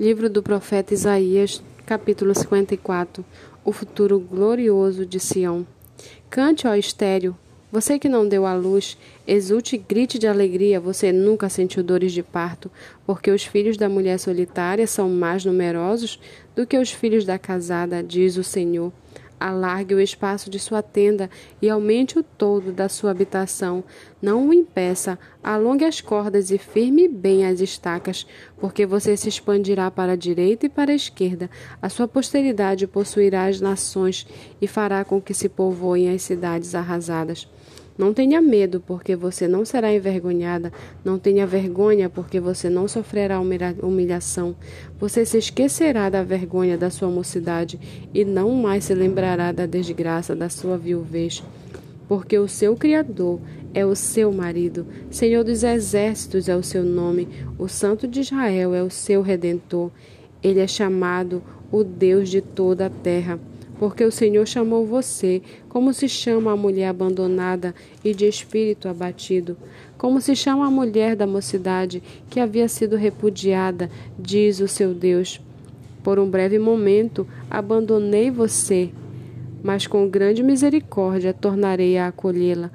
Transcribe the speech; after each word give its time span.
Livro 0.00 0.30
do 0.30 0.42
profeta 0.42 0.94
Isaías, 0.94 1.62
capítulo 1.84 2.34
54 2.34 3.22
O 3.62 3.70
futuro 3.70 4.18
glorioso 4.18 5.04
de 5.04 5.20
Sião. 5.20 5.66
Cante, 6.30 6.66
ó 6.66 6.74
estéreo, 6.74 7.36
você 7.70 7.98
que 7.98 8.08
não 8.08 8.26
deu 8.26 8.46
à 8.46 8.54
luz, 8.54 8.96
exulte 9.26 9.76
e 9.76 9.78
grite 9.78 10.18
de 10.18 10.26
alegria, 10.26 10.80
você 10.80 11.12
nunca 11.12 11.50
sentiu 11.50 11.82
dores 11.82 12.12
de 12.12 12.22
parto, 12.22 12.70
porque 13.04 13.30
os 13.30 13.44
filhos 13.44 13.76
da 13.76 13.90
mulher 13.90 14.18
solitária 14.18 14.86
são 14.86 15.10
mais 15.10 15.44
numerosos 15.44 16.18
do 16.56 16.66
que 16.66 16.78
os 16.78 16.90
filhos 16.90 17.26
da 17.26 17.38
casada, 17.38 18.02
diz 18.02 18.38
o 18.38 18.42
Senhor. 18.42 18.90
Alargue 19.40 19.94
o 19.94 20.00
espaço 20.00 20.50
de 20.50 20.58
sua 20.58 20.82
tenda 20.82 21.30
e 21.62 21.70
aumente 21.70 22.18
o 22.18 22.22
todo 22.22 22.70
da 22.70 22.90
sua 22.90 23.10
habitação. 23.10 23.82
Não 24.20 24.48
o 24.48 24.52
impeça, 24.52 25.18
alongue 25.42 25.86
as 25.86 26.02
cordas 26.02 26.50
e 26.50 26.58
firme 26.58 27.08
bem 27.08 27.46
as 27.46 27.60
estacas, 27.60 28.26
porque 28.58 28.84
você 28.84 29.16
se 29.16 29.30
expandirá 29.30 29.90
para 29.90 30.12
a 30.12 30.16
direita 30.16 30.66
e 30.66 30.68
para 30.68 30.92
a 30.92 30.94
esquerda. 30.94 31.48
A 31.80 31.88
sua 31.88 32.06
posteridade 32.06 32.86
possuirá 32.86 33.46
as 33.46 33.60
nações 33.62 34.26
e 34.60 34.66
fará 34.66 35.02
com 35.06 35.22
que 35.22 35.32
se 35.32 35.48
povoem 35.48 36.10
as 36.14 36.20
cidades 36.20 36.74
arrasadas. 36.74 37.48
Não 38.00 38.14
tenha 38.14 38.40
medo, 38.40 38.80
porque 38.80 39.14
você 39.14 39.46
não 39.46 39.62
será 39.62 39.92
envergonhada. 39.92 40.72
Não 41.04 41.18
tenha 41.18 41.46
vergonha, 41.46 42.08
porque 42.08 42.40
você 42.40 42.70
não 42.70 42.88
sofrerá 42.88 43.38
humilhação. 43.38 44.56
Você 44.98 45.26
se 45.26 45.36
esquecerá 45.36 46.08
da 46.08 46.22
vergonha 46.22 46.78
da 46.78 46.88
sua 46.88 47.10
mocidade 47.10 47.78
e 48.14 48.24
não 48.24 48.52
mais 48.52 48.84
se 48.84 48.94
lembrará 48.94 49.52
da 49.52 49.66
desgraça 49.66 50.34
da 50.34 50.48
sua 50.48 50.78
viuvez. 50.78 51.44
Porque 52.08 52.38
o 52.38 52.48
seu 52.48 52.74
Criador 52.74 53.38
é 53.74 53.84
o 53.84 53.94
seu 53.94 54.32
marido, 54.32 54.86
Senhor 55.10 55.44
dos 55.44 55.62
exércitos 55.62 56.48
é 56.48 56.56
o 56.56 56.62
seu 56.62 56.82
nome, 56.82 57.28
o 57.58 57.68
Santo 57.68 58.08
de 58.08 58.20
Israel 58.20 58.74
é 58.74 58.82
o 58.82 58.88
seu 58.88 59.20
redentor. 59.20 59.90
Ele 60.42 60.60
é 60.60 60.66
chamado 60.66 61.42
o 61.70 61.84
Deus 61.84 62.30
de 62.30 62.40
toda 62.40 62.86
a 62.86 62.90
terra 62.90 63.38
porque 63.80 64.04
o 64.04 64.12
Senhor 64.12 64.46
chamou 64.46 64.84
você, 64.84 65.40
como 65.70 65.94
se 65.94 66.06
chama 66.06 66.52
a 66.52 66.56
mulher 66.56 66.88
abandonada 66.88 67.74
e 68.04 68.12
de 68.12 68.26
espírito 68.26 68.86
abatido, 68.90 69.56
como 69.96 70.20
se 70.20 70.36
chama 70.36 70.66
a 70.66 70.70
mulher 70.70 71.16
da 71.16 71.26
mocidade 71.26 72.02
que 72.28 72.38
havia 72.38 72.68
sido 72.68 72.94
repudiada, 72.94 73.90
diz 74.18 74.60
o 74.60 74.68
seu 74.68 74.92
Deus. 74.92 75.40
Por 76.02 76.18
um 76.18 76.28
breve 76.28 76.58
momento 76.58 77.26
abandonei 77.50 78.30
você, 78.30 78.90
mas 79.62 79.86
com 79.86 80.06
grande 80.06 80.42
misericórdia 80.42 81.32
tornarei 81.32 81.96
a 81.96 82.08
acolhê-la. 82.08 82.70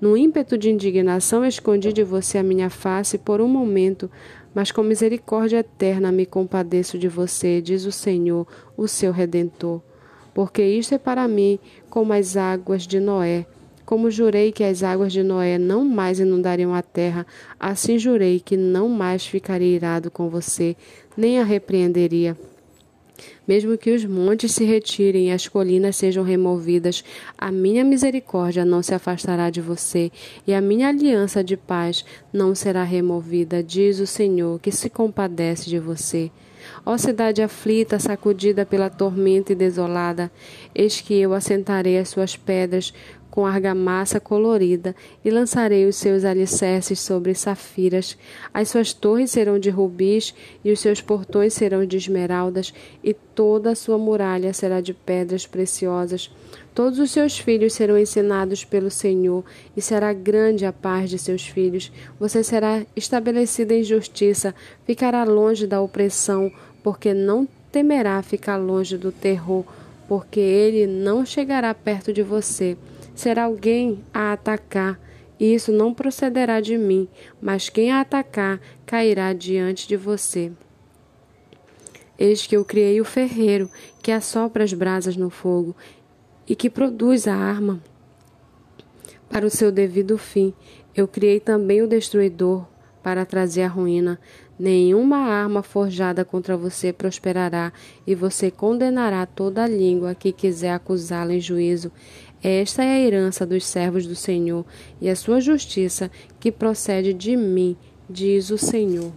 No 0.00 0.16
ímpeto 0.16 0.58
de 0.58 0.70
indignação 0.70 1.44
escondi 1.44 1.92
de 1.92 2.02
você 2.02 2.36
a 2.36 2.42
minha 2.42 2.68
face 2.68 3.16
por 3.16 3.40
um 3.40 3.46
momento, 3.46 4.10
mas 4.52 4.72
com 4.72 4.82
misericórdia 4.82 5.58
eterna 5.58 6.10
me 6.10 6.26
compadeço 6.26 6.98
de 6.98 7.06
você, 7.06 7.62
diz 7.62 7.84
o 7.84 7.92
Senhor, 7.92 8.44
o 8.76 8.88
seu 8.88 9.12
redentor 9.12 9.80
porque 10.38 10.62
isto 10.62 10.94
é 10.94 10.98
para 10.98 11.26
mim 11.26 11.58
como 11.90 12.12
as 12.12 12.36
águas 12.36 12.86
de 12.86 13.00
Noé. 13.00 13.44
Como 13.84 14.08
jurei 14.08 14.52
que 14.52 14.62
as 14.62 14.84
águas 14.84 15.12
de 15.12 15.20
Noé 15.20 15.58
não 15.58 15.84
mais 15.84 16.20
inundariam 16.20 16.72
a 16.72 16.80
terra, 16.80 17.26
assim 17.58 17.98
jurei 17.98 18.38
que 18.38 18.56
não 18.56 18.88
mais 18.88 19.26
ficaria 19.26 19.74
irado 19.74 20.12
com 20.12 20.28
você, 20.28 20.76
nem 21.16 21.40
a 21.40 21.42
repreenderia. 21.42 22.36
Mesmo 23.48 23.76
que 23.76 23.90
os 23.90 24.04
montes 24.04 24.52
se 24.52 24.64
retirem 24.64 25.30
e 25.30 25.32
as 25.32 25.48
colinas 25.48 25.96
sejam 25.96 26.22
removidas, 26.22 27.02
a 27.36 27.50
minha 27.50 27.82
misericórdia 27.82 28.64
não 28.64 28.80
se 28.80 28.94
afastará 28.94 29.50
de 29.50 29.60
você, 29.60 30.12
e 30.46 30.54
a 30.54 30.60
minha 30.60 30.88
aliança 30.88 31.42
de 31.42 31.56
paz 31.56 32.04
não 32.32 32.54
será 32.54 32.84
removida, 32.84 33.60
diz 33.60 33.98
o 33.98 34.06
Senhor, 34.06 34.60
que 34.60 34.70
se 34.70 34.88
compadece 34.88 35.68
de 35.68 35.80
você. 35.80 36.30
Ó 36.84 36.96
cidade 36.96 37.42
aflita, 37.42 37.98
sacudida 37.98 38.64
pela 38.64 38.90
tormenta 38.90 39.52
e 39.52 39.56
desolada, 39.56 40.30
eis 40.74 41.00
que 41.00 41.14
eu 41.14 41.34
assentarei 41.34 41.98
as 41.98 42.08
suas 42.08 42.36
pedras 42.36 42.92
com 43.30 43.46
argamassa 43.46 44.18
colorida 44.18 44.96
e 45.24 45.30
lançarei 45.30 45.86
os 45.86 45.96
seus 45.96 46.24
alicerces 46.24 46.98
sobre 46.98 47.34
safiras. 47.34 48.18
As 48.52 48.68
suas 48.68 48.92
torres 48.92 49.30
serão 49.30 49.58
de 49.58 49.70
rubis 49.70 50.34
e 50.64 50.72
os 50.72 50.80
seus 50.80 51.00
portões 51.00 51.54
serão 51.54 51.86
de 51.86 51.96
esmeraldas 51.96 52.72
e 53.04 53.14
toda 53.14 53.70
a 53.70 53.74
sua 53.74 53.98
muralha 53.98 54.52
será 54.52 54.80
de 54.80 54.92
pedras 54.92 55.46
preciosas. 55.46 56.30
Todos 56.78 57.00
os 57.00 57.10
seus 57.10 57.36
filhos 57.36 57.72
serão 57.72 57.98
ensinados 57.98 58.64
pelo 58.64 58.88
Senhor 58.88 59.44
e 59.76 59.82
será 59.82 60.12
grande 60.12 60.64
a 60.64 60.72
paz 60.72 61.10
de 61.10 61.18
seus 61.18 61.44
filhos. 61.44 61.90
Você 62.20 62.44
será 62.44 62.86
estabelecida 62.94 63.74
em 63.74 63.82
justiça, 63.82 64.54
ficará 64.86 65.24
longe 65.24 65.66
da 65.66 65.82
opressão, 65.82 66.52
porque 66.80 67.12
não 67.12 67.48
temerá 67.72 68.22
ficar 68.22 68.58
longe 68.58 68.96
do 68.96 69.10
terror, 69.10 69.64
porque 70.06 70.38
ele 70.38 70.86
não 70.86 71.26
chegará 71.26 71.74
perto 71.74 72.12
de 72.12 72.22
você 72.22 72.76
será 73.12 73.46
alguém 73.46 74.04
a 74.14 74.32
atacar, 74.32 75.00
e 75.40 75.52
isso 75.52 75.72
não 75.72 75.92
procederá 75.92 76.60
de 76.60 76.78
mim, 76.78 77.08
mas 77.42 77.68
quem 77.68 77.90
a 77.90 78.00
atacar 78.00 78.60
cairá 78.86 79.32
diante 79.32 79.88
de 79.88 79.96
você. 79.96 80.52
Eis 82.16 82.46
que 82.46 82.56
eu 82.56 82.64
criei 82.64 83.00
o 83.00 83.04
ferreiro, 83.04 83.68
que 84.00 84.12
assopra 84.12 84.62
as 84.62 84.72
brasas 84.72 85.16
no 85.16 85.30
fogo, 85.30 85.74
e 86.48 86.56
que 86.56 86.70
produz 86.70 87.28
a 87.28 87.34
arma 87.34 87.80
para 89.28 89.46
o 89.46 89.50
seu 89.50 89.70
devido 89.70 90.16
fim. 90.16 90.54
Eu 90.94 91.06
criei 91.06 91.38
também 91.38 91.82
o 91.82 91.86
destruidor, 91.86 92.64
para 93.02 93.24
trazer 93.24 93.62
a 93.62 93.68
ruína. 93.68 94.18
Nenhuma 94.58 95.18
arma 95.18 95.62
forjada 95.62 96.24
contra 96.24 96.56
você 96.56 96.92
prosperará, 96.92 97.72
e 98.06 98.14
você 98.14 98.50
condenará 98.50 99.24
toda 99.24 99.64
a 99.64 99.68
língua 99.68 100.14
que 100.14 100.32
quiser 100.32 100.72
acusá-la 100.72 101.34
em 101.34 101.40
juízo. 101.40 101.92
Esta 102.42 102.84
é 102.84 102.96
a 102.96 103.00
herança 103.00 103.46
dos 103.46 103.64
servos 103.64 104.06
do 104.06 104.16
Senhor, 104.16 104.64
e 105.00 105.08
a 105.08 105.16
sua 105.16 105.40
justiça 105.40 106.10
que 106.40 106.50
procede 106.50 107.14
de 107.14 107.36
mim, 107.36 107.76
diz 108.10 108.50
o 108.50 108.58
Senhor. 108.58 109.12